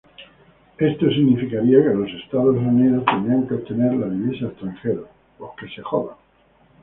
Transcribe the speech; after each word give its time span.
Esto 0.79 1.11
significaría 1.11 1.77
que 1.77 1.93
los 1.93 2.09
Estados 2.23 2.55
Unidos 2.57 3.05
tendrían 3.05 3.47
que 3.47 3.53
obtener 3.53 3.93
la 3.93 4.09
divisa 4.09 4.45
extranjera. 4.47 5.01